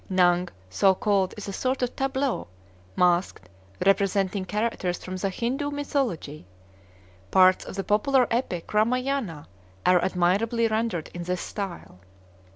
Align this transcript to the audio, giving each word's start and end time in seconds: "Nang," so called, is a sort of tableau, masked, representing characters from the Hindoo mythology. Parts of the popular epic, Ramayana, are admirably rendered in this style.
"Nang," 0.09 0.49
so 0.67 0.95
called, 0.95 1.35
is 1.37 1.47
a 1.47 1.53
sort 1.53 1.83
of 1.83 1.95
tableau, 1.95 2.47
masked, 2.95 3.47
representing 3.85 4.45
characters 4.45 4.97
from 5.03 5.15
the 5.15 5.29
Hindoo 5.29 5.69
mythology. 5.69 6.47
Parts 7.29 7.65
of 7.65 7.75
the 7.75 7.83
popular 7.83 8.25
epic, 8.31 8.73
Ramayana, 8.73 9.47
are 9.85 10.03
admirably 10.03 10.67
rendered 10.67 11.11
in 11.13 11.21
this 11.21 11.41
style. 11.41 11.99